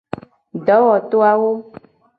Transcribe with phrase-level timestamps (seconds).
[0.65, 1.51] Dowoto awo.